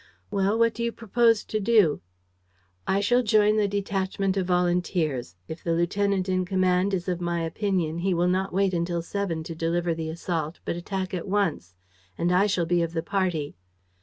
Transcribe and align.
"Well, 0.31 0.57
what 0.57 0.73
do 0.73 0.83
you 0.83 0.91
propose 0.91 1.43
to 1.45 1.59
do?" 1.59 2.01
"I 2.87 3.01
shall 3.01 3.21
join 3.21 3.57
the 3.57 3.67
detachment 3.67 4.35
of 4.35 4.47
volunteers. 4.47 5.35
If 5.47 5.63
the 5.63 5.73
lieutenant 5.73 6.27
in 6.27 6.43
command 6.43 6.95
is 6.95 7.07
of 7.07 7.21
my 7.21 7.41
opinion, 7.43 7.99
he 7.99 8.15
will 8.15 8.27
not 8.27 8.51
wait 8.51 8.73
until 8.73 9.03
seven 9.03 9.43
to 9.43 9.53
deliver 9.53 9.93
the 9.93 10.09
assault, 10.09 10.59
but 10.65 10.75
attack 10.75 11.13
at 11.13 11.27
once. 11.27 11.75
And 12.17 12.31
I 12.31 12.47
shall 12.47 12.65
be 12.65 12.81
of 12.81 12.93
the 12.93 13.03
party." 13.03 13.53